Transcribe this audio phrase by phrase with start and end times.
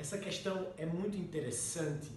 [0.00, 2.10] Essa questão é muito interessante,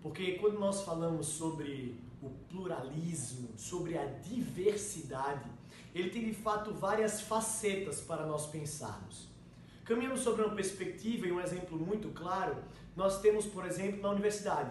[0.00, 5.50] porque quando nós falamos sobre o pluralismo, sobre a diversidade,
[5.92, 9.26] ele tem de fato várias facetas para nós pensarmos.
[9.84, 12.58] Caminhando sobre uma perspectiva e um exemplo muito claro,
[12.94, 14.70] nós temos, por exemplo, na universidade.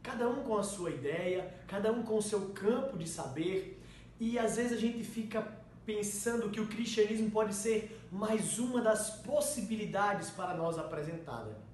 [0.00, 3.82] Cada um com a sua ideia, cada um com o seu campo de saber,
[4.20, 5.42] e às vezes a gente fica
[5.84, 11.66] pensando que o cristianismo pode ser mais uma das possibilidades para nós apresentada.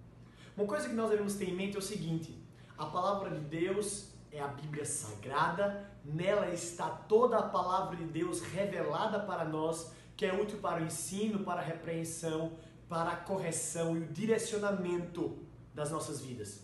[0.56, 2.36] Uma coisa que nós devemos ter em mente é o seguinte:
[2.76, 8.40] a palavra de Deus é a Bíblia Sagrada, nela está toda a palavra de Deus
[8.40, 12.52] revelada para nós, que é útil para o ensino, para a repreensão,
[12.88, 15.38] para a correção e o direcionamento
[15.74, 16.60] das nossas vidas.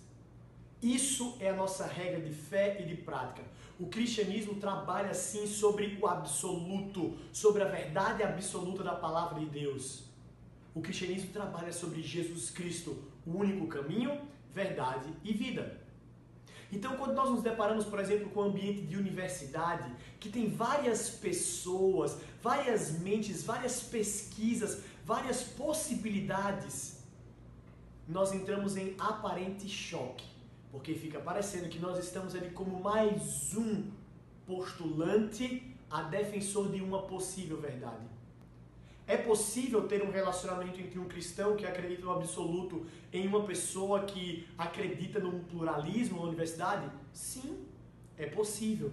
[0.83, 3.43] Isso é a nossa regra de fé e de prática.
[3.81, 10.05] O cristianismo trabalha sim sobre o absoluto, sobre a verdade absoluta da palavra de Deus.
[10.79, 14.21] O cristianismo trabalha sobre Jesus Cristo, o único caminho,
[14.55, 15.81] verdade e vida.
[16.71, 21.11] Então, quando nós nos deparamos, por exemplo, com um ambiente de universidade, que tem várias
[21.11, 27.03] pessoas, várias mentes, várias pesquisas, várias possibilidades,
[28.07, 30.27] nós entramos em aparente choque
[30.71, 33.91] porque fica parecendo que nós estamos ali como mais um
[34.47, 38.18] postulante a defensor de uma possível verdade.
[39.09, 44.05] É possível ter um relacionamento entre um cristão que acredita no absoluto em uma pessoa
[44.05, 46.91] que acredita num pluralismo na universidade?
[47.11, 47.67] Sim,
[48.19, 48.93] é possível.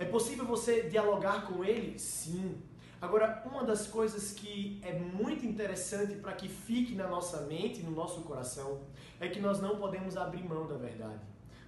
[0.00, 1.96] É possível você dialogar com ele?
[1.96, 2.60] Sim.
[3.00, 7.92] Agora, uma das coisas que é muito interessante para que fique na nossa mente, no
[7.92, 8.80] nosso coração,
[9.20, 11.20] é que nós não podemos abrir mão da verdade.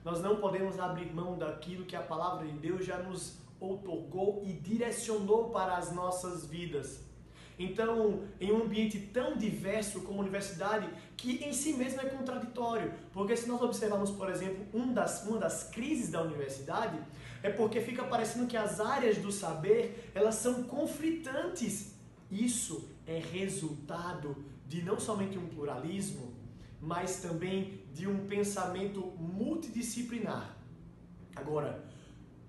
[0.04, 4.52] Nós não podemos abrir mão daquilo que a palavra de Deus já nos outorgou e
[4.52, 7.00] direcionou para as nossas vidas.
[7.58, 12.92] Então, em um ambiente tão diverso como a universidade, que em si mesmo é contraditório,
[13.12, 16.98] porque se nós observarmos, por exemplo, um das, uma das crises da universidade,
[17.42, 21.94] é porque fica parecendo que as áreas do saber, elas são conflitantes.
[22.30, 26.34] Isso é resultado de não somente um pluralismo,
[26.80, 30.56] mas também de um pensamento multidisciplinar.
[31.36, 31.84] Agora,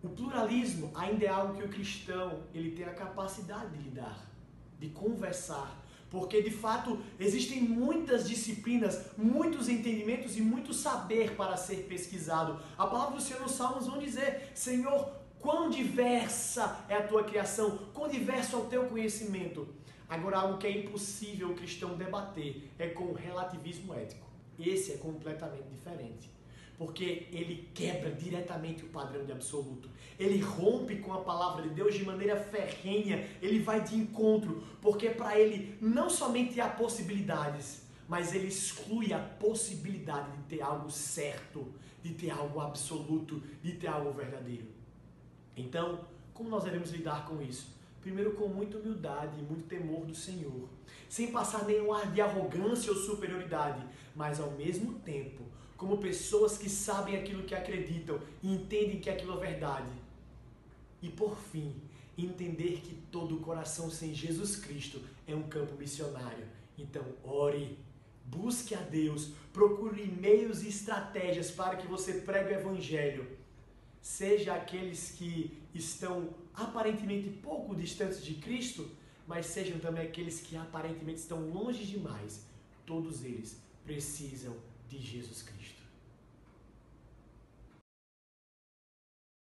[0.06, 4.36] o pluralismo ainda é algo que o cristão ele tem a capacidade de lidar
[4.80, 5.84] de conversar.
[6.10, 12.60] Porque de fato existem muitas disciplinas, muitos entendimentos e muito saber para ser pesquisado.
[12.78, 17.78] A palavra do Senhor nos Salmos vão dizer: Senhor, quão diversa é a tua criação,
[17.94, 19.68] quão diverso é o teu conhecimento.
[20.08, 24.28] Agora, algo que é impossível o cristão debater é com o relativismo ético.
[24.60, 26.35] Esse é completamente diferente
[26.78, 29.90] porque ele quebra diretamente o padrão de absoluto.
[30.20, 35.10] Ele rompe com a palavra de Deus de maneira ferrenha, ele vai de encontro, porque
[35.10, 41.68] para ele não somente há possibilidades, mas ele exclui a possibilidade de ter algo certo,
[42.04, 44.68] de ter algo absoluto, de ter algo verdadeiro.
[45.56, 47.74] Então, como nós devemos lidar com isso?
[48.02, 50.70] Primeiro, com muita humildade e muito temor do Senhor,
[51.10, 53.84] sem passar nenhum ar de arrogância ou superioridade,
[54.16, 55.44] mas ao mesmo tempo
[55.78, 59.92] como pessoas que sabem aquilo que acreditam e entendem que aquilo é verdade.
[61.02, 61.76] E por fim,
[62.18, 66.46] entender que todo coração sem Jesus Cristo é um campo missionário.
[66.78, 67.78] Então, ore,
[68.26, 73.28] busque a Deus, procure meios e estratégias para que você pregue o Evangelho.
[74.02, 78.90] Seja aqueles que estão aparentemente pouco distantes de Cristo,
[79.28, 82.46] mas sejam também aqueles que aparentemente estão longe demais.
[82.86, 84.56] Todos eles precisam
[84.90, 85.85] de Jesus Cristo.